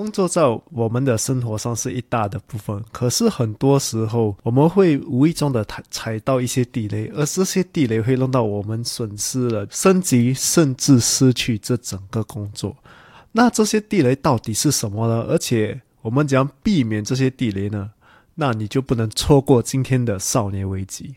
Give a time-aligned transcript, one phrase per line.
[0.00, 12.74] 工作在我们的生活上是一大的部分，可是很多时候我们会无意中的踩踩到一些地雷，而这些地雷会弄到我们损失了升级，甚至失去这整个工作。
[13.32, 15.26] 那这些地雷到底是什么呢？
[15.28, 17.90] 而且我们怎样避免这些地雷呢？
[18.36, 21.16] 那你就不能错过今天的少年危机。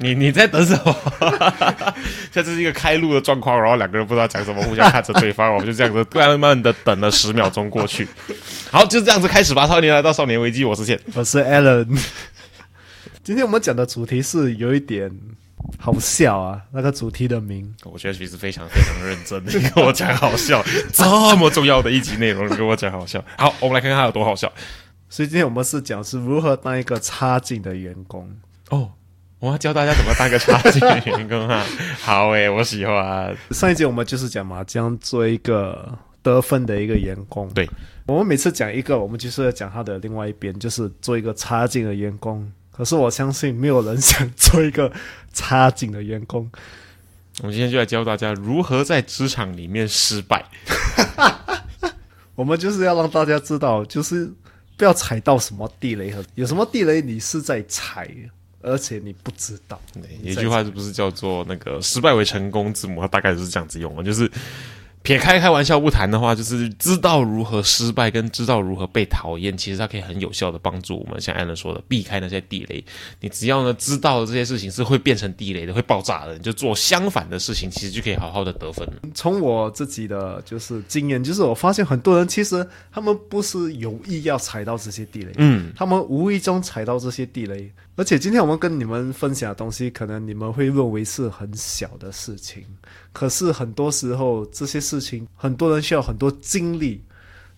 [0.00, 0.96] 你你在等什么？
[2.32, 8.08] 这是一个开路的状况，然后两个人不知道讲什么，互相看着对方，我们就这样子 慢慢的等了十秒钟过去。
[8.72, 9.66] 好，就这样子开始吧。
[9.66, 11.86] 少年来到少年危机，我是线，我是 Alan。
[13.22, 15.10] 今天我们讲的主题是有一点
[15.78, 20.64] 好笑啊，那个主题的名，我觉得其实非常非常认真的跟我讲好笑，
[20.94, 21.04] 这
[21.36, 23.22] 么重要的一集内容你跟我讲好笑。
[23.36, 24.50] 好，我们来看看它有多好笑。
[25.10, 28.30] 所以今天我们是讲是如何当一个差劲的员工
[28.70, 28.92] 哦。
[29.40, 31.64] 我要教大家怎么当个差劲员工哈，
[31.98, 33.34] 好诶，我喜欢。
[33.52, 37.48] 上一集我们就是讲嘛，将做一个得分的一个员工。
[37.54, 37.66] 对，
[38.04, 42.52] 我们每次讲一个，我们就是要讲他的另外一边，就是做一个差劲的员工。
[42.70, 44.92] 可是我相信没有人想做一个
[45.32, 46.50] 差劲的员工。
[47.40, 50.44] 我们今天就来教大家如何在职场里面失败。
[52.36, 54.30] 我们就是要让大家知道，就是
[54.76, 58.06] 不要踩到什么地雷和有什么地雷，你是在踩。
[58.62, 59.80] 而且你不知道，
[60.22, 63.00] 有一句话是不是叫做那个“失败为成功之母”？
[63.02, 64.30] 它大概就是这样子用的，就是。
[65.02, 71.18] 撇开开玩笑不谈的话，就是知道如何失败，跟知道如何被讨厌，其实它可以很有效的帮助我们。
[71.18, 72.84] 像艾伦说的，避开那些地雷。
[73.18, 78.86] 你只要呢知道这些事情是会变成地雷的，会爆炸的，你就做相反的事情，其实就可以好好的得分。
[79.14, 87.72] 从我自己的就是经验，就是我发现很多人其实他们不是有意要踩到这些地雷，嗯，他们无意中踩到这些地雷。
[88.00, 92.64] 而且今天我们跟你们分享的东西，可能你们会认为是很小的事情。
[93.12, 97.04] 可是很多时候，这些事情很多人需要很多精力，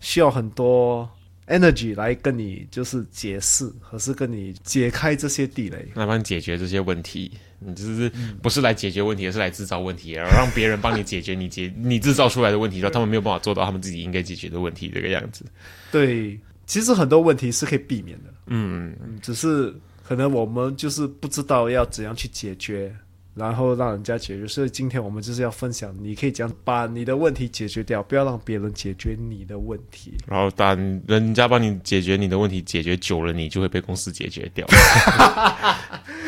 [0.00, 1.08] 需要很多
[1.46, 7.30] energy 来跟你就是解释，或是跟你解开这些地雷，来帮你解决这些问题。
[7.60, 8.10] 你就是
[8.42, 15.44] 不是来解决问题，而是来制造问题，然后让别人帮你解决你解你制造出来的问题，让他们没有办法做到他们自己应该解决的问题，这个样子。
[15.92, 16.36] 对，
[16.66, 18.34] 其实很多问题是可以避免的。
[18.48, 19.72] 嗯嗯，只是
[20.12, 22.94] 可能我们就是不知道要怎样去解决。
[23.34, 30.12] 然后让人家解决，所以今天我们就是要分享，你可以讲把你的问题解决掉，不要让别人解决你的问题。
[30.26, 30.76] 然后当
[31.08, 34.66] 人家帮你解决你的问题，解决久了，你就会被公司解决掉。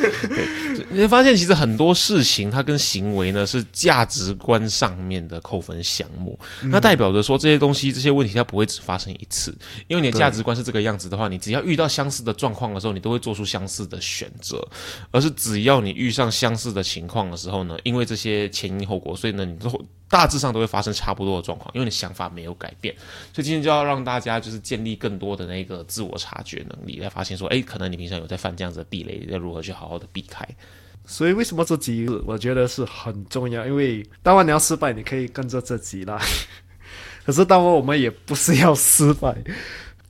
[0.95, 9.55] 你会发现，其实很多事情它跟行为呢是价值观上面的扣分项目，那代表着说这些东西、这些问题它不会只发生一次，
[9.89, 14.67] 因为你的价值观是这个样子的话，你只要遇到相似的状况的时候，你都会做出相似的选择，
[15.11, 16.85] 而是只要你遇上相似的。
[16.85, 22.95] 情况的时候呢，因为这些前因后果，所以呢，你都大致上都会发生差不多的状况，因为你想法没有改变。
[23.33, 30.47] 所以今天就要让大家就是建立更多的那个自我察觉能力，来发现说，哎，可能你平常有在犯这样子的地雷，要如何去好好的避开。
[31.07, 33.67] 所以为什么这集我觉得是很重要？
[33.67, 36.21] 因为当然你要失败，你可以跟着这集啦。
[37.25, 39.37] 可是当然我们也不是要失败，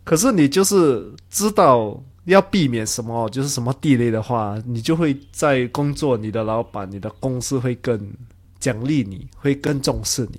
[0.05, 2.03] 可是你就是知道。
[2.27, 8.01] 要避免什么，就是什么地雷的话，你就会在工作，你的老板、你的公司会更
[8.59, 10.39] 奖励你，会更重视你。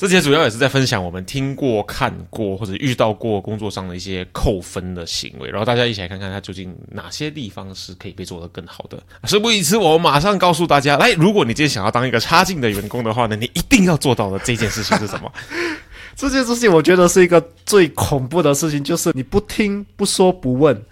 [0.00, 8.98] 这些主要也是在分享我们听过、看过或者遇到过工作上的一些扣分的行为，然后大家一起来看看它究竟哪些地方是可以被做得更好的。
[9.24, 15.30] 事不宜迟，我马上告诉大家，来，如果你今天想要当一个差劲的员工的话呢，你一定要做到的这件事情是什么？
[16.16, 20.82] 这件事情我觉得是一个最恐怖的事情，就是你不听、不说、不问，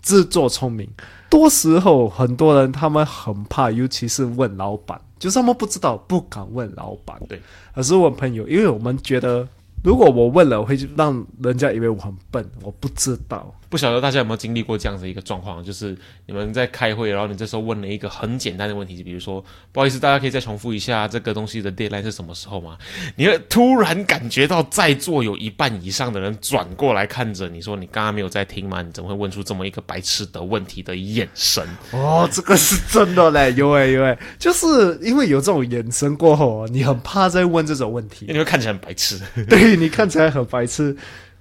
[0.00, 0.88] 自作聪明。
[1.28, 5.00] 多时候很多人他们很怕，尤其是问老板。
[5.18, 7.40] 就是他们不知道，不敢问老板，对，
[7.72, 9.48] 而是问朋友，因为我们觉得，
[9.82, 13.54] 如果我问了，会让人家以为我很笨，我不知道。
[13.68, 15.96] 不晓得大家有没有经历过这样子一个状况，就是
[16.26, 22.78] 你们在开会，然后你这时候问了一个很简单的问题，就比如说，不好意思，大家可以再重复一下这个东西的 deadline 是什么时候吗？
[23.16, 28.82] 你会突然感觉到在座有一半以上的人转过来看着你说，你刚刚没有在听吗？
[28.82, 31.66] 你怎么会问出这么一个白痴的问题的眼神？
[31.90, 39.20] 哦，这个是真的嘞，有诶有诶，就是因为有这种眼神过后，你很怕再问这种问题，你会看起来很白痴，
[39.50, 40.96] 对 你看起来很白痴。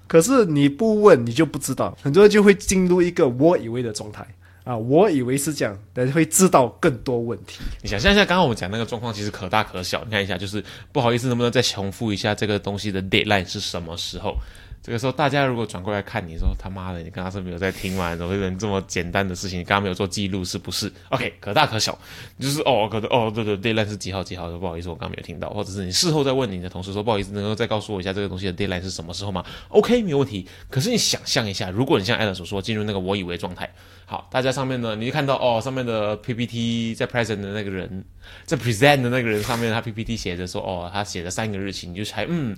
[0.08, 4.26] 可是你不问，你就不知道，很多人就会进入一个我以为的状态
[4.64, 7.60] 啊，我以为是这样，但是会知道更多问题。
[7.82, 14.38] 你想象一下，刚刚我们讲那个状况其实可大可小，你看一下，就是不好意思，能不能再重复一下这个东西的 deadline 是什么时候？
[14.86, 18.16] 这个时候，大家如果转过来看你说他妈的，你刚刚是没有在听吗？
[18.16, 21.98] 怎么会能这么简单的事情，你刚刚没有做记录，是不是？OK，可大可小，
[22.40, 24.60] 就是哦，可能哦，对对，deadline 是几号几号的？
[24.60, 30.48] 不好意思，我刚刚没有听到，或者是你事后再问你的同事说，不好意思，能够再告诉我一下这个东西的 deadline 是什么时候吗？OK，没有问题。
[30.70, 33.68] 可是你想象一下，如果你像艾伦所说，进入那个我以为状态，
[34.06, 38.06] 好，大家上面呢，你就看到哦，上面的 PPT 在 present 的那个人，
[38.46, 42.56] 在 present 的那个人上面，他 PPT 写着说，哦，他写了三个日期，你就猜，嗯。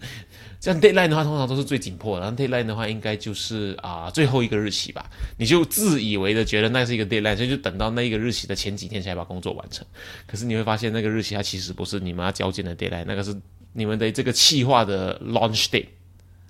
[0.60, 5.10] 这样 deadline 的话，通常都是最紧迫然后 deadline 的话，应该就是啊最后一个日期吧。
[5.38, 9.86] 你就自以为的觉得那是一个 deadline，所以就等到那一个日期的前几天才把工作完成。
[10.26, 13.36] 可是你会发现，那个日期它其实不是你们要交件的 deadline，那个是
[13.74, 15.88] 你们的这个企划的 launch date。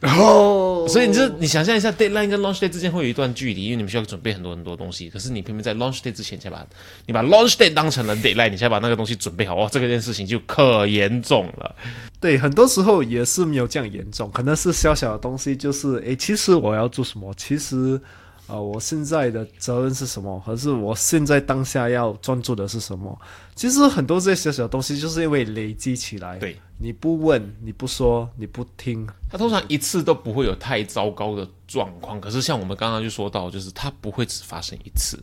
[0.02, 5.10] 哦，所以你就你想象一下，deadline 跟 launch day 之间会有一段距离，因为你们需要准备很多很多东西。
[5.10, 6.64] 可是你偏偏在 launch day 之前才把，
[7.08, 11.76] 你把 launch day 当成了 deadline，你才把那个东西准备好，哇，这个件事情就可严重了。
[12.20, 18.00] 对，很多时候也是没有这样严重，可能是小小的东西，就是诶，其实我要做什么，其实。
[18.48, 20.40] 啊，我现在的责任是什么？
[20.40, 23.20] 还是我现在当下要专注的是什么？
[23.56, 26.38] 其实很多这些小小东西，就是因为累积起来。
[26.38, 32.21] 对，你不问，你不说，你不听，他通常一次都不会有太糟糕的状况。
[32.21, 35.18] 可是像我们刚刚就说到，就是它不会只发生一次。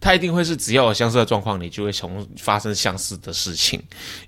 [0.00, 3.82] 它一定会是只要有相似的状况，你就会从发生相似的事情，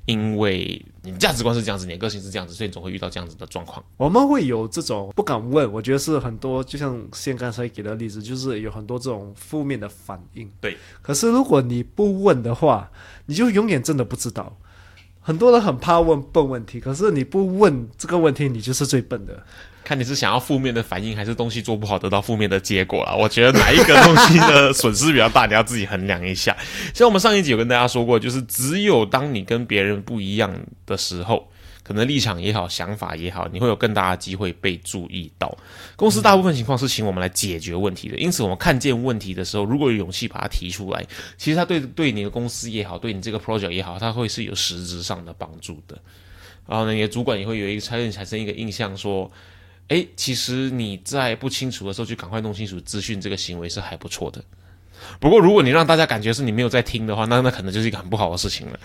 [0.07, 3.85] 因为你价值观是这样子，你的个性是这样子，所以你总会遇到这样子的状况。
[3.97, 10.51] 我们会有这种不敢问，我觉得是很多，就像现刚才给的例子，就是有很多这种负面的反应。
[10.61, 12.91] 对，可是如果你不问的话，
[13.27, 14.59] 你就永远真的不知道。
[15.27, 19.43] 很多人很怕问笨问题，可是你不问这个问题，你就是最笨的。
[19.83, 23.17] 看你是想要负面的反应，还是东西做不好得到负面的结果了。
[23.17, 26.57] 我觉得哪一个东西的损失比较大，你要自己衡量一下。
[26.95, 30.57] 像我们上一集有跟大家说过，就是只有当你跟别人不一样
[30.87, 31.49] 的时候。
[31.87, 35.57] 可能立场也好，想法也好，你会有更大的机会被注意到。
[35.95, 41.07] 公司大部分情况是请我们来解决问题的，因此我们看见问题的时候，如果有勇气把它提出来，
[41.39, 45.97] 其实它对对你的公司也好，对你这个 project 也好，它会是有实质上的帮助的。
[46.67, 49.31] 然后呢，你的主管也会有一个产生产生一个印象，说，
[49.87, 54.43] 哎，其实你在不清楚的时候就赶快弄清楚资讯，这个行为是还不错的。
[55.21, 58.81] 不过，如果你让大家感觉是你没有在听的话，那那可能就是一个很不好的事情了。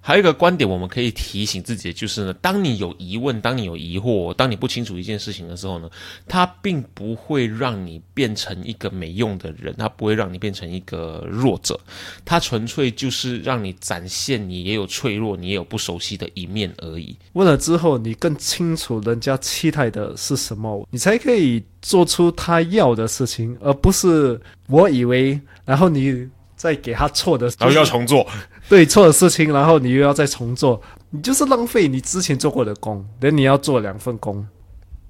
[0.00, 5.90] 还有一个观点，我们可以提醒自己的就是呢，当你有疑问，当你有疑惑，当你不清楚一件事情的时候呢，
[6.26, 11.78] 它并不会让你变成一个没用的人，它不会让你变成一个弱者，
[12.24, 17.14] 它纯粹就是让你展现你也有脆弱，你也有不熟悉的一面而已。
[17.34, 26.28] 问了之后，你更清楚人家期待的是什么，你才可以做出他要的事情，而不是我以为，然后你。
[26.58, 28.26] 再给他错的，然后要重做，
[28.68, 34.46] 对错的事情，然后你又要再重做，你就是浪费你之前做过的工，等你要做两份工。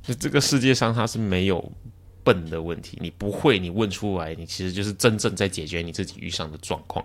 [0.02, 1.72] 就这个世界上，它是没有
[2.22, 7.04] 笨的问题，你不会，你问出来，你其实就是真正在解决你自己遇上的状况。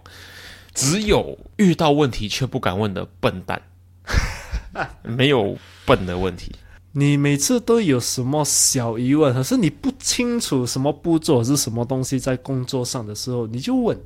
[0.74, 3.62] 只有遇到问题却不敢问的笨蛋，
[5.04, 6.52] 没有笨的问题。
[6.92, 13.98] 你每次都有什么小疑问，可是你不清楚什么步骤是什么东西，在工作上的时候，你就问。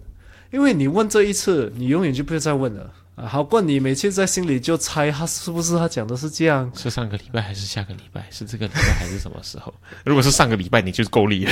[0.51, 3.25] 因为你问这一次，你永远就不会再问了啊！
[3.25, 9.73] 好过你每次在心里就猜他是不是他讲的是这样，是上个礼拜还是下个礼拜，是这个礼拜还是什么时候？
[10.05, 11.51] 如果是上个礼拜，你就够力了，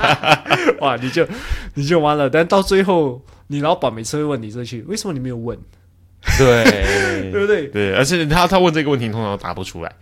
[0.80, 0.96] 哇！
[0.96, 1.26] 你就
[1.74, 2.30] 你就完了。
[2.30, 5.58] 但到最后，你老板每次会问你这句，为什么你没有问？
[6.38, 6.64] 对，
[7.30, 7.66] 对不对？
[7.68, 9.92] 对，而且他他问这个问题，通常答不出来。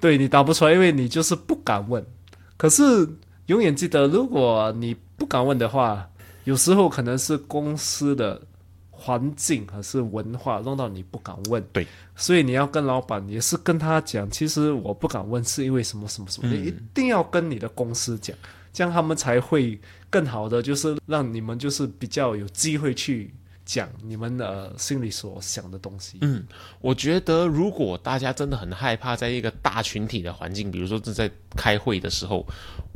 [0.00, 2.04] 对你答不出来，因为你就是不敢问。
[2.56, 3.08] 可是
[3.46, 6.08] 永远记得，如果你不敢问的话，
[6.48, 8.40] 有时候可能是公司的
[8.90, 11.62] 环境还是文化弄到你不敢问。
[11.74, 11.86] 对，
[12.16, 18.34] 所以你要跟老板也是跟他讲，其实我不敢问是因为什么什么什么，你一定要跟你的公司讲，
[18.72, 19.78] 这样他们才会
[20.08, 23.30] 更好的，就是让你们就是比较有机会去。
[23.68, 26.16] 讲你们的心里所想的东西。
[26.22, 26.42] 嗯，
[26.80, 32.46] 我觉得如果大家真的很害怕，在一个大群体的环境，比如说正在开会的时候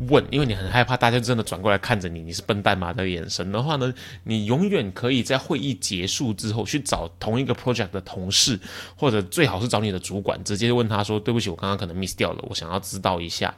[0.09, 3.93] 问，因为你很害怕大家真的转过来看着你，你是笨蛋吗的眼神的话呢，
[4.25, 8.59] 你永远可以在会议结束之后去找同一个 project 的同事，
[8.97, 13.55] 或者最好是找你的主管，直接问他说：“对不起，我刚刚可能 miss 掉了，我想要知道一下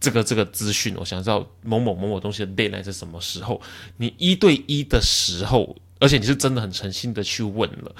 [0.00, 3.62] 这个这个资讯，我想知道某某某某东西的 deadline 是什么时候。”
[3.96, 5.76] 你一对一的时候。
[5.98, 7.94] 而且你是真的很诚心的去问了，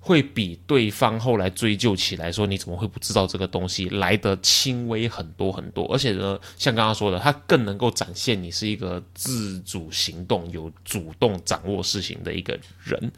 [0.00, 5.86] 会比对方后来追究起来说你怎么会不知道这个东西来的轻微很多很多。
[5.92, 13.12] 而且呢，像刚刚说的，他更能够展现你是一个自主行动、有主动掌握事情的一个人。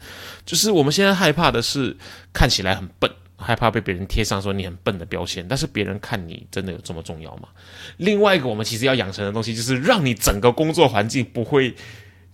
[0.45, 1.97] 就是我们现在害怕的是
[2.31, 5.43] 看起来很笨，害怕被别人贴上说你很笨的标签。
[5.47, 7.49] 但是别人看你真的有这么重要吗？
[7.97, 11.73] 另外一个，我们其实要养成的东西，就是让你整个工作环境不会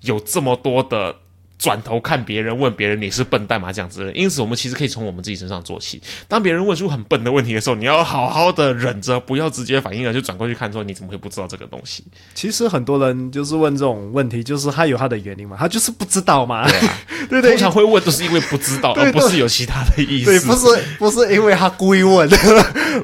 [0.02, 1.16] 有这么多的。
[1.62, 3.72] 转头看别人，问别人你是笨蛋吗？
[3.72, 6.02] 这样子，因此我们其实可以从我们自己身上做起。
[6.28, 12.04] 当别人问出很笨的问题的时候，你要好好的忍着，不要直接反应了，就转过去看说你怎么会不知道这个东西？
[12.34, 16.68] 其实很多人就是问这种问题，就是他有他的原因嘛，他就是不知道嘛。
[16.68, 16.98] 对啊，
[17.30, 20.32] 对对，通常会问都是因为不知道，而不是有其他的意思。
[20.32, 22.28] 对，不是不是因为他故意问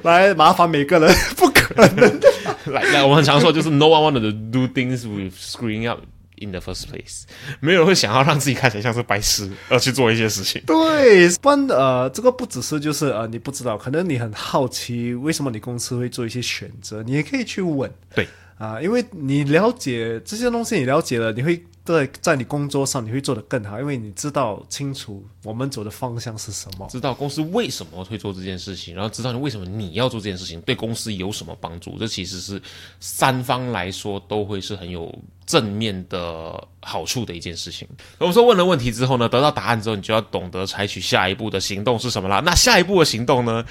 [0.01, 2.19] 来麻烦每个人，不可能。
[2.73, 5.99] 来来，我们常说就是 no one wanted to do things with screwing up。
[6.39, 7.23] In the first place，
[7.59, 10.61] 没有人会想要让自己看起来像是白痴 而去做一些事情。
[10.67, 17.91] 对，不然呃，这个不只是就是呃，你不知道，可能你很好奇为什么你公司会做一些选择，你也可以去问。
[18.13, 18.27] 对
[18.59, 21.63] 啊，因为你了解这些东西，你了解了，你会。
[21.87, 31.97] 对，在你工作上你会做得更好，因为你知道清楚我们走的方向是什么，知道公司为什么会做这件事情，然后知道你为什么你要做这件事情，对公司有什么帮助。
[31.97, 32.61] 这其实是
[32.99, 37.87] 三方来说都会是很有正面的好处的一件事情。
[38.17, 42.41] 我们说问了问题之后呢，得到答案之后，你就要懂得采取下一步的行动是什么啦。
[42.43, 43.65] 那下一步的行动呢，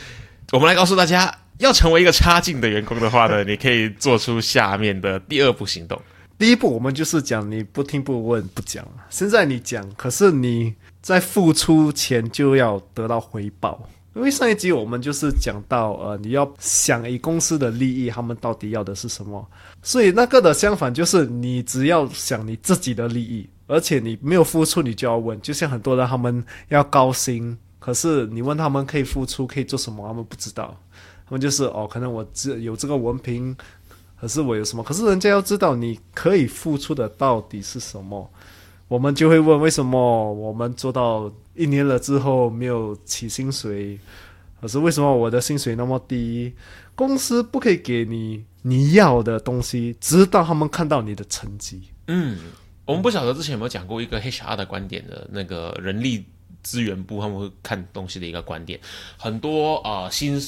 [0.53, 6.01] 我们来告诉大家，要成为一个差劲的员工的话呢，你可以做出下面的第二步行动。
[6.39, 8.87] 第一步，我们就是讲你不听不问不讲。
[9.09, 13.89] 现在你讲，可是你在付出前就要得到回报。
[14.15, 19.47] 因为上一集我们就是讲到，呃，你要想以公司的利益，他们到底要的是什么。
[19.83, 25.41] 所以那个的相反就是，你只要想你自己的利益，而且你没有付出，你就要问。
[25.41, 30.79] 就像很多人他们要高薪，可是你问他们可以付出可以做什么，他们不知道。
[31.29, 33.57] 他们就是哦，可能我只有这个文凭。
[34.27, 34.83] 可是我有什么？
[34.83, 38.29] 可是人家要知道你可以付出的到底是什么，
[38.89, 43.97] 我们就会问：为什么我们做到一年了之后没有起薪水？
[44.61, 46.53] 可是为什么我的薪水那么低？
[46.97, 51.83] 公司不可以给你你要的东西，直到他们看到你的成绩。
[52.09, 52.37] 嗯，
[52.85, 56.25] 我们不晓得之前有没有讲过一个 HR 的观点的那个人力
[56.65, 58.81] 资源部他们会看东西的一个观点，
[59.17, 60.43] 很多啊新。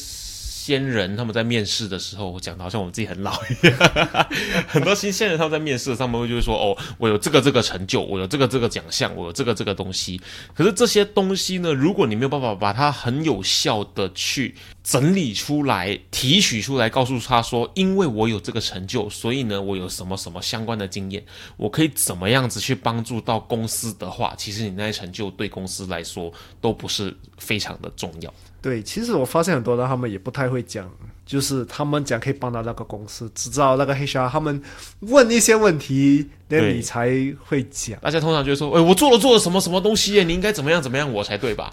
[0.69, 4.29] 鲜人他们在面试的时候我讲的好像我们自己很老一样，
[4.69, 10.21] 很多新鲜人他们在面试，他们会就是说哦，我有这个这个成就，我有这个这个奖项，我有这个这个东西。
[10.55, 14.55] 可是这些东西呢，如果你没有办法把它很有效的去
[14.88, 21.23] 整理出来、提取出来，告诉他说，因为我有这个成就，所以呢，我有什么什么相关的经验，
[21.59, 28.33] 我可以怎么样子去帮助到公司的话，其实你那些成就对公司来说都不是非常的重要。
[28.62, 30.90] 对，其实我发现很多人他们也不太会讲，
[31.28, 34.62] 就是他们讲可以帮到那个公司，只知道那个 HR 他们
[35.00, 37.11] 问一些问题，那你才
[37.44, 37.99] 会讲。
[38.00, 40.25] 大家通常就说：“哎，我做了做了什么什么东西耶？
[40.25, 41.70] 你应该怎么样怎么样，我才对吧？”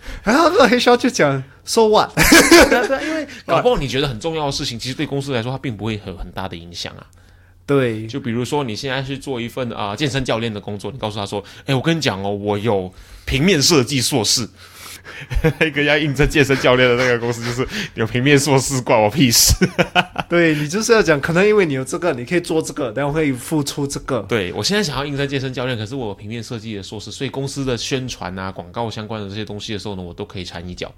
[0.22, 2.12] 然后那个 HR 就讲：“So what？
[3.02, 7.04] 因为搞不好你觉得很重要的事情，其实对公司来说它并不会有很大的影响啊。
[7.66, 12.92] 对，就比如说你现在去做一份啊健身教练的工作，你告诉他说：“哎，我跟你讲哦，我有
[13.24, 14.48] 平面设计硕士。”
[15.60, 19.54] 那个要应征健身教练的那个公司，就是有平面硕士，关我屁事。
[20.28, 24.24] 对你就是要讲，可能因为你有这个，你可以做这个，但我可以付出这个。
[24.28, 30.92] 对我现在想要应征健身教练，可是我平面设计的硕士，所以公司的宣传啊、广告相关的这些东西的时候呢，我都可以掺一脚。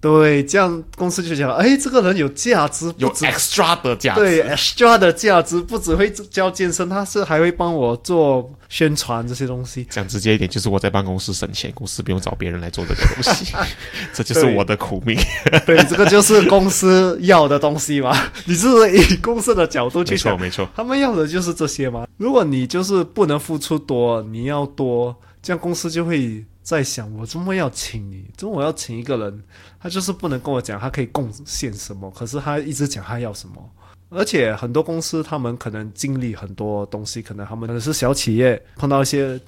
[0.00, 9.86] 对，这样公司就讲，哎，这个人有价值，有 extra 的价值，对 extra 的价值，不只会教健身，他是还会帮我做宣传这些东西。
[9.90, 13.52] 讲直接一点，就是我在办公室省钱，公司不用找别人来做这个东西，
[14.14, 15.18] 这就是我的苦命。
[15.66, 18.16] 对，这个就是公司要的东西嘛。
[18.46, 22.06] 你是以公司的角度去想，没错，他们要的就是这些嘛。
[22.16, 26.42] 如果你就是不能付出多，你要多，这样公司就会。
[26.62, 29.42] 在想我周末要请你，周末要请一个人，
[29.80, 33.70] 他就是不能跟我讲他可以贡献什么，可是他一直讲他要什么。
[34.10, 39.40] 而且很多公司他们可能经历很多东西，可能他们可能是小企业碰到一些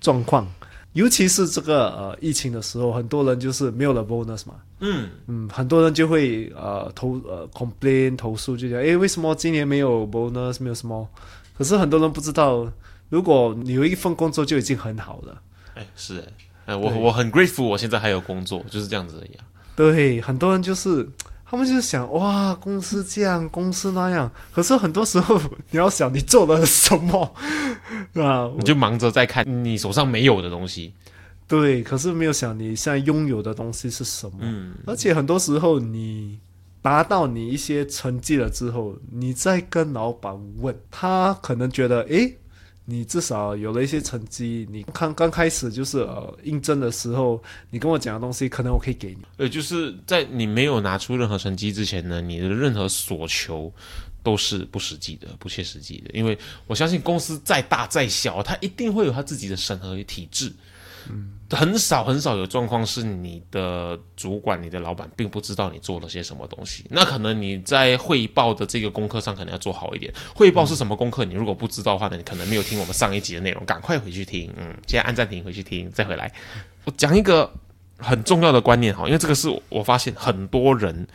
[0.00, 0.46] 状况，
[0.92, 11.08] 尤其是这个呃疫情的时候，很多人就是没有了 bonus 嘛，嗯嗯，很多人就会呃投呃 complain 投诉，就讲诶为什么今年没有 bonus 没有什么？
[11.56, 12.70] 可是很多人不知道，
[13.08, 15.42] 如果你有一份工作就已经很好了，
[15.74, 16.22] 哎是。
[16.72, 19.44] 哎，我我很 grateful，我现在还有工作，就是这样子一样。
[19.76, 21.06] 对，很多人就是
[21.44, 24.30] 他们就是想哇，公司这样，公司那样。
[24.54, 25.38] 可是很多时候
[25.70, 27.34] 你要想，你做了什么
[28.14, 28.50] 啊？
[28.56, 30.94] 你就忙着在看你手上没有的东西。
[31.46, 34.38] 对，可是没有想你现在拥有的东西是什么。
[34.40, 34.72] 嗯。
[34.86, 36.38] 而且很多时候你
[36.80, 42.38] 达到你一些成绩了之后，你再跟老板问他，可能觉得诶。
[42.84, 49.18] 你至少有了一些成绩，你看刚开始就是呃应征的时候，你跟我讲的东西，可能我可以给你。
[49.36, 53.72] 呃，就是在你没有拿出任何成绩之前呢，你的任何所求
[54.22, 56.10] 都是不实际的、不切实际的。
[56.12, 56.36] 因为
[56.66, 60.52] 我相信公司再大再小，它一定会有它自己的审核与体制。
[61.50, 66.86] 很少很少有状况是你的主管、你的老板并不知道你做了些什么东西。
[66.90, 70.12] 那可能你在汇报的这个功课上可能要做好一点。
[70.34, 71.24] 汇报是什么功课？
[71.24, 74.50] 你如果不知道的话呢，你可能没有听我们上一集的内容，赶快回去听。
[74.56, 76.32] 嗯，现在按暂停，回去听，再回来。
[76.84, 77.52] 我讲一个
[77.98, 81.06] 很重要的观念哈，因为这个是我发现很多人。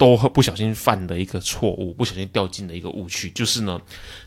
[0.00, 3.78] 都不小心犯的一个错误，不小心掉进的一个误区，就是呢，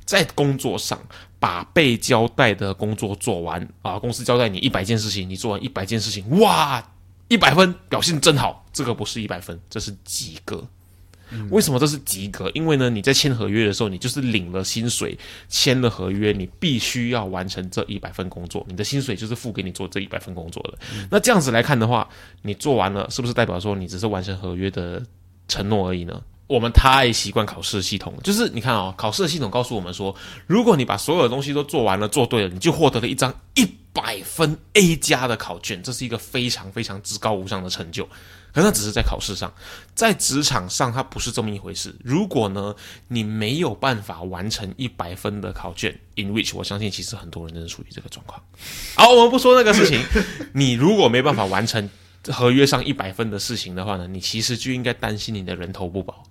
[0.06, 1.02] 在工作上
[1.44, 6.82] 把被交代的工作做完啊，公司交代你一百件事情，你做完一百件事情，哇，
[7.28, 8.66] 一百分，表现真好。
[8.72, 10.66] 这个不是一百分，这是及格。
[11.50, 12.50] 为什么这是及格？
[12.54, 15.20] 因为呢，你在签合约的时候，你就是领了薪水，
[15.50, 20.78] 签了合约，你必须要完成这一百份工作，你的薪水就是付给你做这一百份工作的。
[21.12, 22.08] 那这样子来看的话，
[22.44, 25.04] 你做完了，是不是代表说你只是完成合约的？
[25.46, 26.22] 承诺而已呢。
[26.54, 38.08] 我们太习惯考试系统，就是你看哦，考试的系统告诉我们说，如果你把所有的东西都做完了、做对了，你就获得了一张一百分 A 加的考卷，这是一个非常非常至高无上的成就。
[38.54, 39.52] 可那只是在考试上，
[39.96, 41.92] 在职场上它不是这么一回事。
[42.04, 42.76] 如果呢，
[43.08, 48.40] 你没有办法完成一百分的考卷，in which 我相信其实很多人都是处于这个状况。
[48.94, 50.00] 好，我们不说那个事情，
[50.54, 51.90] 你如果没办法完成。
[52.32, 56.24] 合约上一百分的事情的话呢，你其实就应该担心你的人头不保，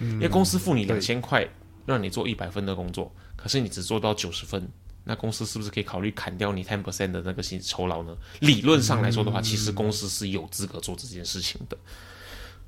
[0.00, 1.46] 因为公司付你两千块
[1.86, 4.68] 让你做一百分的工作，可是你只做到九十分，
[5.04, 8.16] 那公司是不是可以考虑砍掉你 ten percent 的那个薪酬劳呢？
[8.40, 11.76] 理论上来说的话，其实公司是有资格做这件事情的。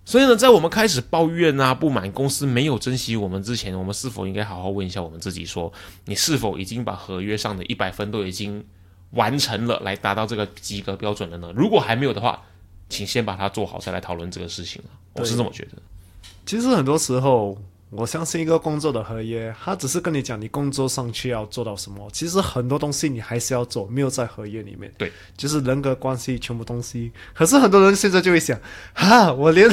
[0.05, 5.73] 所以呢，在我们开始抱怨啊、不满公司没有珍惜我们之前，我们是否应该好好问一下我们自己：说
[6.07, 8.65] 你是否已经把合约上的一百分都已经
[9.13, 11.53] 完成了，来达到这个及格标准了呢？
[11.55, 12.43] 如果还没有的话，
[12.89, 15.81] 请先把它做好，再来讨论这个事情我是这么觉得。
[16.45, 17.57] 其实很多时候，
[17.91, 22.09] 我相信一个工作的合约，他只是跟你讲你工作上去要做到什么。
[22.13, 24.93] 其实很多东西你还是要做，没有在合约里面。
[24.97, 27.13] 对，就是人格关系，全部东西。
[27.35, 28.59] 可是很多人现在就会想：
[28.95, 29.69] 哈，我连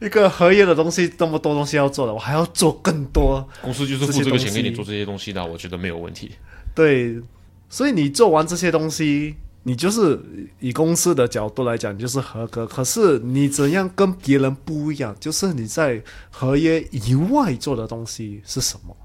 [0.00, 3.48] 一个合约的东西这么多东西要做的，我还要做更多。
[3.62, 6.32] 公司就是付这个钱给你做这些东西的，我觉得没有问题。
[6.74, 7.20] 对，
[7.68, 9.36] 所以你做完这些东西。
[9.62, 10.18] 你就是
[10.58, 12.66] 以公司的角度来讲，就是合格。
[12.66, 15.14] 可是你怎样跟别人不一样？
[15.20, 18.96] 就是你在合约以外做的东西是什么？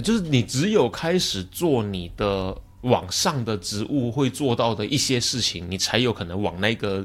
[0.00, 7.04] 就是你只有开始做你的往上的职务会做到的一些事情，你才有可能往那个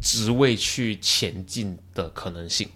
[0.00, 2.68] 职位去前进的可能性。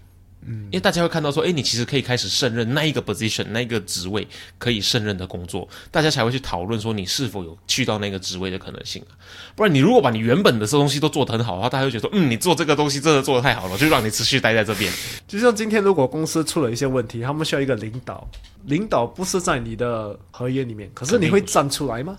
[0.46, 4.26] 嗯，因为大家会看到说，哎，你其实可以开始胜任那一个 position，那一个职位
[4.58, 9.12] 可以胜任的工作，大家才会去讨论说你是否有去到那个职位的可能性啊。
[9.54, 14.92] 不然你如果把你原本的这东西都做得很好的话，大家会觉得说，嗯，你做这个东西真的做得太好了，就让你持续待在这边。
[15.26, 18.28] 就像今天如果公司出了一些问题，他们需要一个领导，
[18.64, 22.16] 领导不是在你的合约里面，可是你会站出来吗？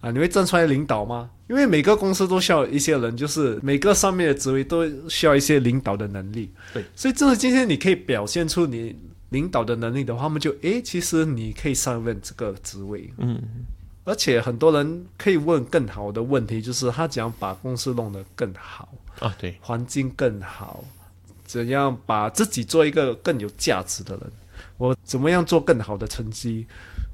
[0.00, 1.30] 啊，你会站出来领导吗？
[1.48, 6.52] 因为每个公司都需要一些人，就是每个上面的职位都需要一些领导的能力。
[6.74, 8.96] 对，所以真的今天你可以表现出你
[9.30, 13.10] 领导的能力的话，他们就诶，其实你可以上任这个职位。
[13.18, 13.40] 嗯，
[14.04, 19.34] 而且很多人可以问更好的问题，就是他怎样把公司弄得更好啊？
[19.38, 20.84] 对，环境更好，
[21.44, 24.32] 怎样把自己做一个更有价值的人？
[24.78, 26.66] 我怎么样做更好的成绩？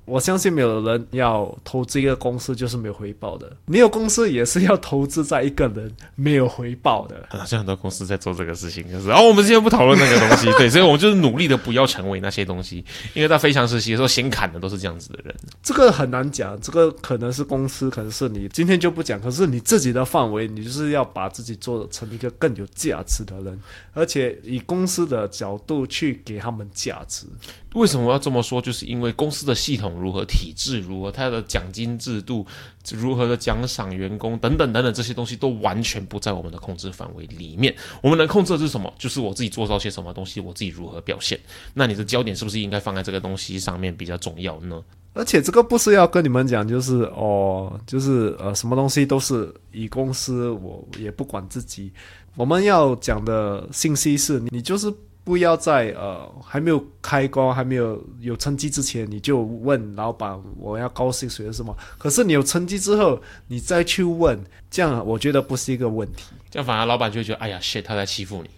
[0.05, 3.51] 我相信没有人要投资一个公司就是没有回报的。
[3.67, 7.27] 没有公司也是要投资在一个人没有回报的。
[7.31, 12.85] 好像很多公司在做这个事情，就是哦，我们今天不讨论那个东西，对，所以我们就是努力的不要成为那些东西。
[13.15, 15.35] 因为在非常时期的时候，先砍的都是这样子的人。
[15.63, 19.21] 这个很难讲，这个可能是公司，可能是你今天就不讲。
[19.21, 23.59] 可是你自己的范围，你就是要把自己做成一个更有价值的人，
[23.93, 27.27] 而且以公司的角度去给他们价值。
[27.75, 28.61] 为什么要这么说？
[28.61, 32.47] 就是因为公司的系统如何、体制如何、他的奖金制度
[32.93, 37.75] 如何的奖赏员工等等等等这些东西都完全不在我们的控制范围里面。
[38.03, 38.93] 我们能控制的是什么？
[38.99, 41.39] 就是我自己做到些什么东西，我自己如何表现。
[41.75, 44.83] 那你的焦点是不是应该放在这个东西上面比较重要呢？
[45.15, 51.93] 而且这个不是要跟你们讲，就是哦，就是呃，什么东西都是以公司，我也不管自己。
[52.35, 54.93] 我们要讲的信息是你就是。
[55.25, 61.77] 不要在呃还没有开工、还没有有成绩之前，你就问老板我要高薪水什么？
[61.99, 66.25] 可是你有成绩之后，你再去问，这样我觉得不是一个问题。
[66.51, 68.51] 这样反而老板就会觉得，哎呀，shit，他在欺负你，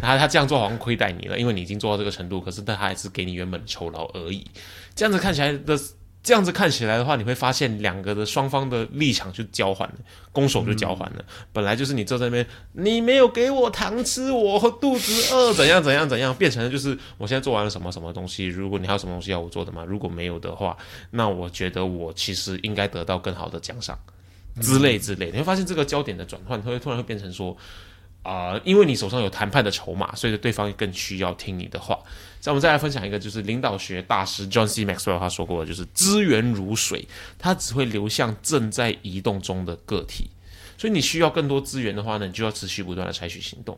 [0.00, 4.44] 然后他这样做好像亏待你了，因为你已经做到这个程度，可是他还是给你原本酬劳而已。
[4.94, 5.78] 这样子看起来的。
[6.26, 9.94] 这样子看起来的话，你会发现两个的双方的立场就交换了，
[10.32, 11.24] 攻守就交换了。
[11.52, 18.46] 本来就是你坐在那边，你没有给我糖吃，我肚子饿，怎样怎样怎样，变成了就是我现在做完了什么什么东西。
[18.46, 19.84] 如果你还有什么东西要我做的吗？
[19.84, 20.76] 如果没有的话，
[21.12, 23.96] 那我觉得我其实应该得到更好的奖赏
[24.60, 25.30] 之类之类。
[25.30, 27.56] 你会发现这个焦点的转换，会突然会变成说。
[28.22, 31.96] 啊，因为你手上有谈判的筹码，所以对方更需要听你的话。
[32.44, 34.84] 那我们再来分享一个，就是领导学大师 John C.
[34.84, 40.30] Maxwell 他说过的，就是资源如水，它只会流向正在移动中的个体。
[40.78, 43.76] 所以你需要更多资源的话呢，你就要持续不断的采取行动。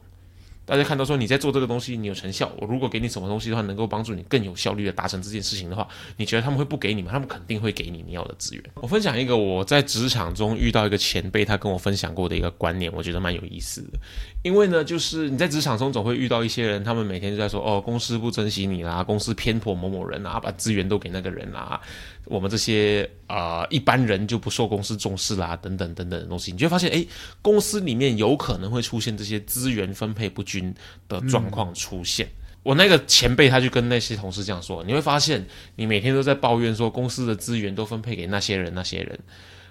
[0.68, 2.52] 大家看到说你在做这个东西，你有成效。
[2.58, 7.08] 我如果给你什么东西的话，能够帮助你更有效率的达成这件事情的话，你觉得他们会不给你吗？
[7.10, 8.62] 他们肯定会给你你要的资源。
[8.74, 13.98] 我分享一个我在职场中遇到一个前辈，他跟我分享过的一个观念，我觉得蛮有意思的。
[14.42, 21.80] 因为呢，就是你在职场中总会遇到一些人，他们每天就在说哦，公司不珍惜你啦，公司偏颇某某人啊，把资源都给那个人啦，
[22.28, 27.04] 我们这些啊一般人就不受公司重视啦，等等等等的东西，你就会发现哎，
[27.42, 30.74] 公司里面有可能会出现这些资源分配不均
[31.08, 32.28] 的状况出现。
[32.62, 35.44] 我那个前辈他就跟那些同事这样说，你会发现
[35.76, 39.18] 你每天都在抱怨说公司的资源都分配给那些人那些人，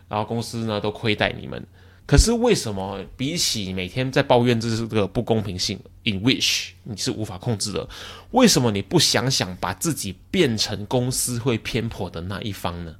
[0.09, 1.63] 然后公司呢都亏待你们。
[2.07, 7.87] 可是为什么比起每天在抱怨这是个不公平性，in which 你是无法控制的，
[8.31, 12.95] 为什么你不想想把自己变成公司会偏颇的那一方呢？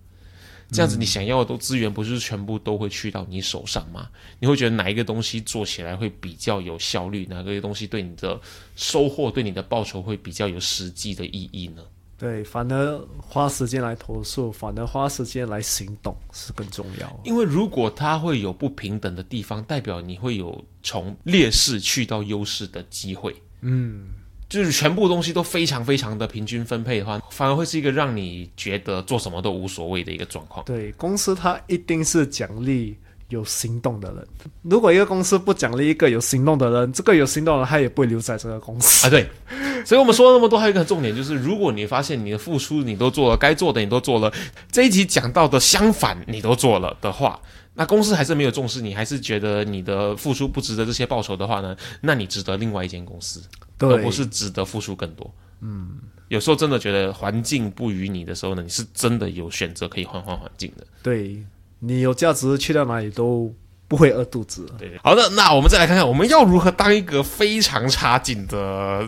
[0.70, 4.10] 这样子你想要的资源不是全部都会去到你手上吗？
[4.40, 7.26] 你会觉得哪一个东西做起来会比较有效率？
[7.30, 8.38] 哪个东西对你的
[8.76, 11.82] 收获、对你的报酬会比较有实际的意义呢？
[12.18, 17.20] 对，反而花时间来投诉，反而花时间来行动是更重要。
[17.24, 23.36] 因为如果他会有不平等的地方，代表你会有从劣势去到优势的机会。
[23.62, 24.08] 嗯，
[24.50, 30.66] 就是全部东西都非常非常的平均分配的话，反而会是一个让你觉得做什么都无所谓的一个状况。
[30.66, 32.98] 对，公司它一定是奖励。
[33.30, 34.26] 有行动的人，
[34.62, 39.10] 如果一个公司不奖励一个有行动的人，这个有行动的人他也不会留在这个公司啊。
[39.10, 39.30] 对，
[39.88, 44.30] 所以我们说了那么多，还有一个重点就是，如果你发现你的付出你都做了，该做的你都做了，
[44.70, 47.40] 这一集讲到的相反你都做了的话，
[47.76, 51.74] 那公司还是没有重视你，还是觉得你的付出不值得这些报酬的话呢？
[52.02, 53.42] 那你值得另外一间公司，
[53.80, 55.34] 而不是值得付出更多。
[55.62, 55.92] 嗯，
[56.28, 60.86] 有时候真的觉得环境不与你的时候呢，你是真的有选择可以换换环境的。
[61.02, 61.42] 对。
[61.80, 63.54] 你有价值，去到哪里都
[63.88, 64.66] 不会饿肚子。
[64.80, 69.08] 对，好的，那我们再来看看，我们要如何当一个非常差劲的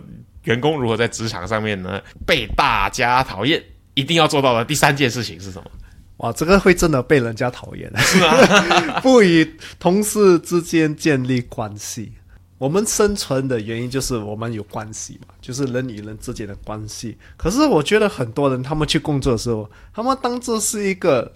[0.49, 3.63] 员工，如何在职场上面呢被大家讨厌？
[3.93, 5.69] 一定要做到的第三件事情是什么？
[6.17, 7.91] 哇，这个会真的被人家讨厌？
[9.03, 12.11] 不与同事之间建立关系。
[12.57, 17.15] 我们生存的原因就是我们有关系嘛，就是人与人之间的关系。
[17.37, 21.31] 可是我觉得很多人他们去工作的时候，他们当做是一个。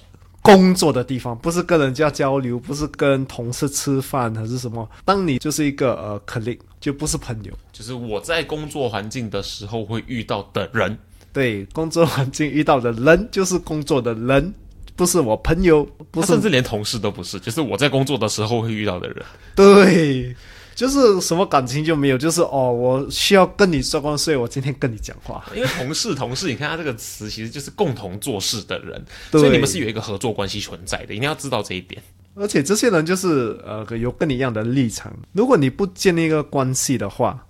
[0.45, 4.85] 工作的地方不是跟人家交流，不是跟同事吃饭还是什么。
[5.05, 10.97] 当你就是一个呃 colleague，就不是朋友，就是我在工作环境的时候会遇到的人。
[11.31, 14.53] 对，工作环境遇到的人就是工作的人，
[14.93, 19.25] 不是我朋友，不是甚至连同事都不是，就是我在工作的时候会遇到的人。
[19.55, 20.35] 对，
[20.75, 25.41] 就是什么感情就没有，就是哦，我需要跟你说光所以我今天跟你讲话。
[25.55, 32.03] 因为同事，同事，你看他这个词其实就是共同做事的人，所以你们是有一个合作关系存在的，一定要知道这一点。
[32.35, 37.45] 而且这些人就是呃有跟你一样的立场，如果你不建立一个关系的话。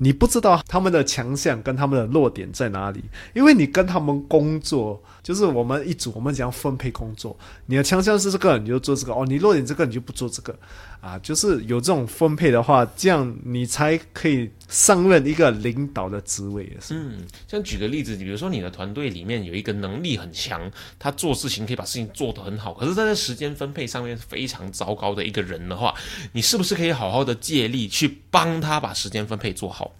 [0.00, 3.02] 你不知道他们的强项跟他们的弱点在哪里，
[3.34, 7.36] 因为你跟他们工作，就是我们一组，我们讲分配工作。
[7.66, 10.56] 你的强项是这个，你就做这个哦；你弱点这个，你就不做这个。
[11.00, 16.70] 啊，就是有这种分配的话，这样你才可以上任一个领导的职位。
[16.90, 25.94] 嗯，像举个例子，你比如说你的团队里面有一个能力很强，他做事情可以把事情做得很好，可是他在时间分配上面非常糟糕的一个人的话，
[26.32, 29.92] 你是不是可以好好的借力去帮他把时间分配做好？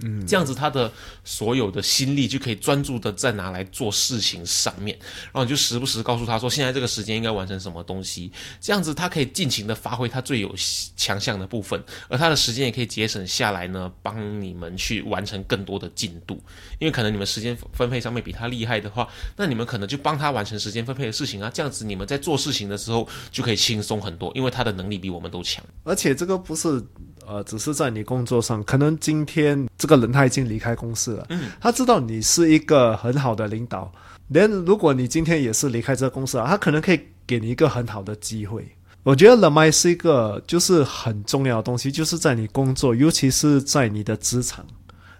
[0.00, 0.92] 嗯，这样子他的
[1.24, 8.30] 所有的心力就可以专注的在拿来做事情上面，然后你就时不时告诉他说，现在这个时间应该完成什么东西，
[8.60, 10.54] 这样子他可以尽情的发挥他最有
[10.96, 16.38] 强项的部分，而他的时间也可以节省下来呢，帮你们去完成更多的进度。
[16.78, 25.64] 因为可能你们时间分配上面比他厉害的话，那你们可能就帮他完成时间分配的事情啊，这样子你们在做事情的时候就可以轻松很多，因为他的能力比我们都强。
[25.84, 26.84] 而且这个不是。
[27.26, 33.92] 呃，只是在你工作上，可能今天这个人他已经离开公司了，嗯，他知道你是一个很好的领导，
[34.28, 38.66] 连如果你今天也是离开这个公司啊，他可能可以给你一个很好的机会。
[39.02, 44.66] 我觉得人脉是一个就是很重要的东西，就是在你工作，尤其是在你的职场，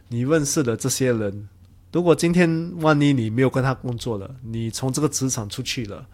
[0.08, 1.48] 你认识的这些人，
[1.92, 6.04] 如果今天万一你没有跟他工作了，你从这个职场出去了，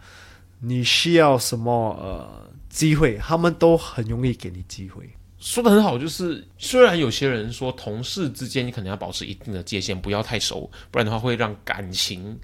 [0.60, 5.10] 你需要什么呃机会，他们都很容易给你机会。
[5.42, 12.38] 说的很好，就是虽然有些人说同事之间你可能要保持一定的界限，不要太熟，不然的话会让感情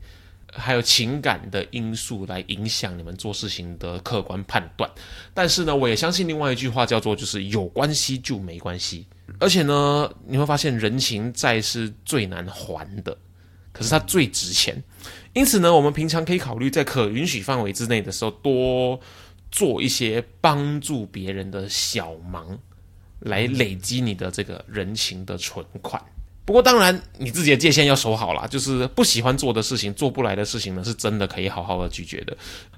[0.52, 4.90] 还有情感的因素来影响你们做事情的客观判断。
[5.32, 9.06] 但是呢，我也相信另外一句话叫做就是有关系就没关系。
[9.38, 13.16] 而且呢，你会发现人情债是最难还的，
[13.70, 14.82] 可是它最值钱。
[15.34, 18.98] 因此呢，我们平常可以考虑在可允许范围之内的时候，多
[19.52, 22.58] 做一些帮助别人的小忙。
[23.20, 26.02] 来累积你的这个人情的存款。
[26.44, 32.34] 不过，当然你自己的界限要守好了，就是不喜欢做的事情、做不来的事情呢，是真的可以好好的拒绝的。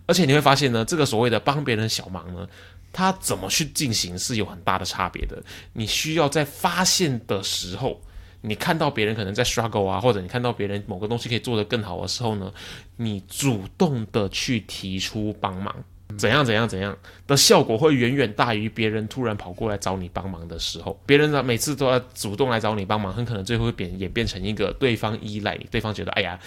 [0.07, 2.48] 而且你会发现呢，这个所谓的帮别人小忙呢，
[2.92, 5.40] 它怎么去进行是有很大的差别的。
[5.74, 8.00] 你需要在发现的时候，
[8.40, 12.53] 你看到别人可能在 struggle 啊，或者你看到别人某个东西可以做得更好的时候呢，
[12.96, 15.72] 你主动的去提出帮忙。
[16.18, 16.96] 怎样怎样怎样
[17.27, 20.99] 的效果会远远大于别人突然跑过来找你帮忙的时候。
[21.07, 26.38] 别人呢每次都要主动来找你帮忙，很可能最后会变演变成一个对方依赖你，对方觉得哎呀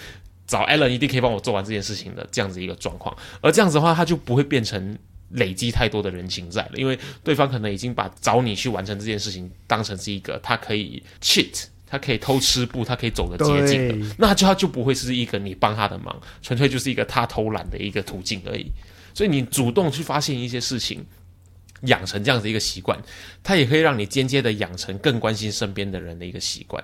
[0.46, 3.16] 找艾伦一定可以帮我做完这件事情的这样子一个状况。
[3.40, 4.98] 而这样子的话，他就不会变成
[5.30, 18.66] 累积太多的人情债了，因为对方可能已经把找你去完成这件事情当成是一个他可以 cheat，他可以偷吃步，他可以走的捷径的，那就他就不会是一个你帮他的忙，纯粹就是一个他偷懒的一个途径而已。
[19.14, 21.06] 所以你主动去发现一些事情，
[21.82, 22.98] 养成这样子一个习惯，
[23.42, 26.82] 它也可以让你间接的养成更关心身边的人的一个习惯，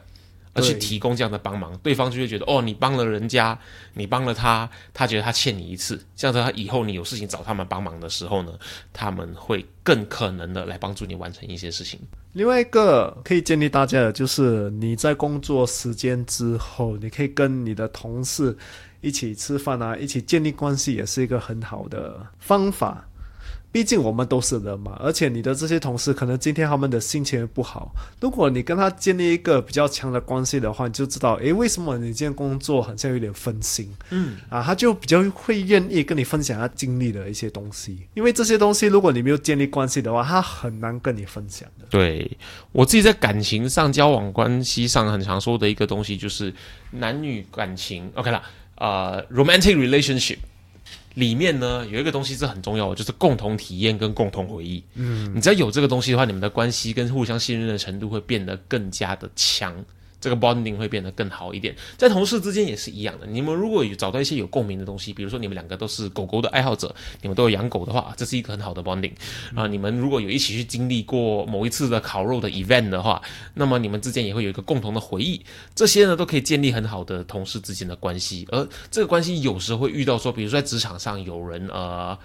[0.53, 3.59] 而去提供这样的帮忙，对方就会觉得哦，你帮了人家，
[3.95, 8.53] 你帮了他，他觉得他欠你一次，这样子他以后你有事情找他们帮忙的时候呢，
[8.93, 11.99] 他们会更可能的来帮助你完成一些事情。
[12.35, 18.57] 另外一个可以建议大家的就是你在工作时间之后，你可以跟你的同事。
[19.01, 23.07] 一起吃饭啊，一起建立关系也是一个很好的方法。
[23.73, 27.95] 毕竟我们都是人嘛，而且你的这些同事可能今天他们的心情不好。
[28.21, 33.89] 如果你跟他建立一个比较强的关系的话，你就知道，诶，为什么你今天工作好像有点分心？
[34.11, 38.09] 嗯，啊，他就比较会愿意跟你分享他经历的一些东西。
[38.15, 41.87] 因为这些东西，如果你没有建立关系的话，他很难跟你分享的。
[41.91, 42.29] 对
[42.73, 46.53] 我自己在感情上、交往关系上很常说的一个东西，就是
[46.91, 48.11] 男女感情。
[48.17, 48.33] OK
[48.81, 49.27] 了。
[49.29, 50.39] 呃，romantic relationship
[51.15, 54.83] 里面呢有一个东西是很重要的，就是共同体验跟共同回忆。
[54.95, 59.85] 嗯，你只要有这个东西的话，你们的关系跟互相信任的程度会变得更加的强。
[60.21, 63.27] 这个 bonding 会变得更好一点，在同事之间也是一样的。
[63.27, 69.13] 你们如果有找到一些有共鸣的东西，比如说你们两个都是狗狗的爱好者，你们都有养狗的话，这是一个很好的 bonding
[69.55, 69.67] 啊。
[69.67, 73.23] 你们如果有一起去经历过某一次的烤肉的 event 的话，
[73.55, 75.41] 那么你们之间也会有一个共同的回忆，
[75.75, 78.47] 这些呢都可以建立很好的同事之间的关系。
[78.51, 82.19] 而这个关系有时会遇到说，比如说在职场上有人呃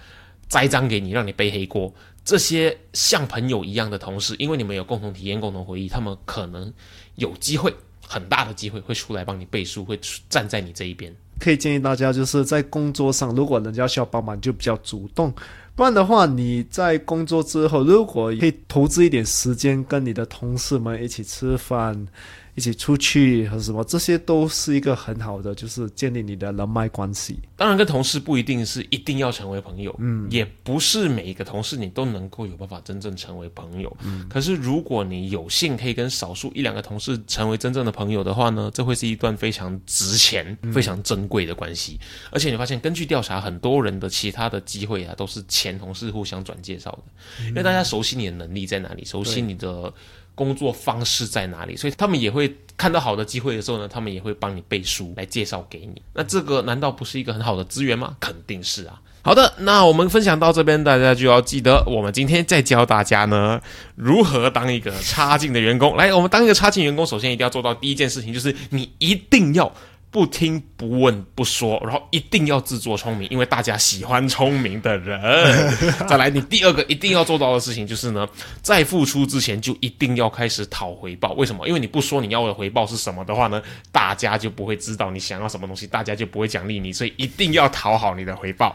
[0.48, 1.92] 栽赃给你，让你背黑锅，
[2.24, 6.72] 这些像朋友一样的同事，因为你们有共同体验、共同回忆，他们可能
[7.16, 7.74] 有机会。
[8.08, 9.98] 很大的机会会出来帮你背书，会
[10.30, 11.12] 站在你这一边。
[11.40, 15.34] 可以建议大家，就是在工作上，如果人家需要帮忙，就比较主动，
[15.74, 22.06] 不然的话，你在工作之后，如果可以投资一点时间跟你的同事们一起吃饭。
[22.56, 27.38] 一起出去和什么，这些都是一个很好的，就是建立你的人脉关系。
[27.54, 33.94] 当然，跟同事不一定是一定要成为朋友，嗯，也不是每一个同事你都能够有办法真正成为朋友。
[34.02, 42.00] 嗯，可是如果你有幸可以跟少数一两个同事成为真正的朋友的话呢，这会是一段非常值钱、非常珍贵的关系。
[42.30, 49.92] 而且你发现，根据调查，很多人的其他的机会啊，都是前同事互相转介绍的，因为大家熟悉你的能力在哪里，熟悉你的。
[50.36, 51.76] 工作方式在哪里？
[51.76, 56.00] 所以他们也会看到好的机会的时候呢，他们也会帮你背书来介绍给你。
[56.12, 58.16] 那这个难道不是一个很好的资源吗？
[58.20, 59.00] 肯定是啊。
[59.22, 63.60] 好的，那我们分享到这边，大家就要记得，我们今天再教大家呢
[63.96, 65.96] 如何当一个差劲的员工。
[65.96, 69.72] 来，我们当一个差劲员工，首先一定要做到第一件事情，就是你一定要。
[70.16, 75.20] 不听不问不说，然后一定要自作聪明，因为大家喜欢聪明的人。
[76.08, 78.26] 再来，你第二个一定要做到的事情就是呢，
[78.62, 81.32] 在付出之前就一定要开始讨回报。
[81.32, 81.68] 为什么？
[81.68, 83.60] 因为你不说你要的回报是什么的话呢，
[83.92, 88.74] 大家就不会知道你想要什么东西，大家就不会奖励你，所以一定要讨好你的回报。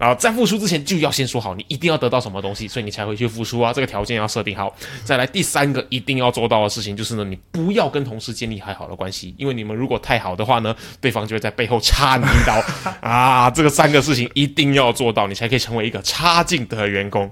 [0.00, 3.70] 然后在付出之前就要先说好，你一定要得到什么东西，所以你才会去付出啊。
[3.70, 4.74] 这个条件要设定好。
[5.04, 12.64] 再来第三个一定要做到的事情就是呢，你不要跟同事建立太好的关系，因为你们如果太好的话呢，对方就会在背后插你一刀
[13.02, 13.50] 啊。
[13.50, 17.30] 这个三个事情一定要做到，你才可以成为一个差劲的员工。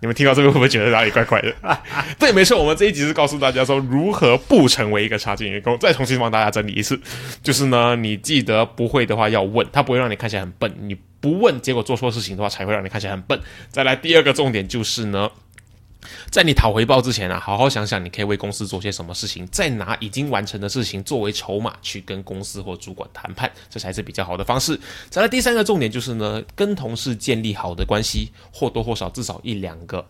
[0.00, 1.52] 你们听到这个会不会觉得哪里怪怪的？
[2.20, 5.76] 对，没错，我们这一集是告诉大家说如何不成为一个差劲员工。
[5.78, 6.98] 再重新帮大家整理一次，
[7.42, 10.72] 就是呢，你记得不会的话要问，他不会让你看起来很笨。
[10.82, 13.40] 你不问，结果做错事情的话，才会让你看起来很笨。
[13.70, 15.30] 再来第二个重点就是呢。
[16.30, 24.78] 在你讨回报之前啊，好好想想你可以为公司做些什么事情，再拿已经完成的事情作为筹码去跟公司或主管谈判，这才是比较好的方式。
[25.10, 30.06] 再来第三个重点就是呢，跟同事建立好的关系，或多或少至少一两个，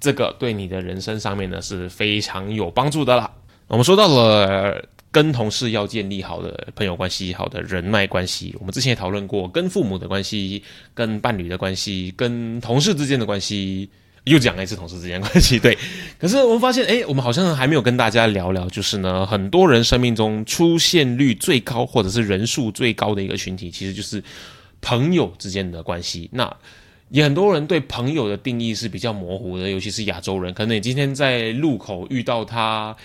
[0.00, 3.30] 这个对你的人生上面呢是非常有帮助的啦。
[3.68, 10.60] 我们说到了跟同事要建立好的朋友关系、好的人脉关系，我们之前也讨论过跟父母的关系、
[10.92, 13.88] 跟伴侣的关系、跟同事之间的关系。
[14.24, 15.76] 又讲了一次同事之间关系，对。
[16.18, 24.24] 可是我们发现，哎，我们好像还没有跟大家聊聊，就是呢，很多人生命中出现率最高或者是人数最高的一个群体，其实就是
[24.80, 26.30] 朋友之间的关系。
[26.32, 26.50] 那
[27.10, 30.54] 也很多人对朋友的定义是比较模糊的，尤其是亚洲人。
[30.54, 32.96] 可能你今天在路口遇到他，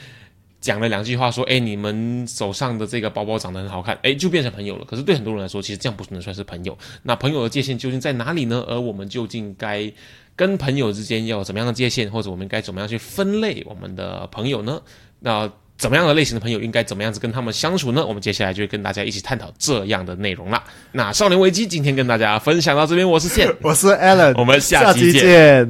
[0.62, 4.86] 讲了两句话，说，哎，你们手上的这个包包长得很好看，哎，就变成朋友了。
[4.86, 6.78] 可是对很多人来说，其实这样不能算是朋友。
[7.04, 8.64] 那朋友的界限究竟在哪里呢？
[8.68, 9.92] 而我们究竟该？
[10.36, 14.82] 跟朋友之间要怎么样的界限，或者我们该怎么样去分类我们的朋友呢？
[15.20, 18.06] 那怎么样的类型的朋友应该怎么样子跟他们相处呢？
[18.06, 20.64] 我们接下来就会跟大家一起探讨这样的内容啦。
[20.94, 25.70] 那少年危机今天跟大家分享到这边，我是线， 我是 Alan，我们下期见。